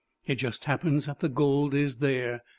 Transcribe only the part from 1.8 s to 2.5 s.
there.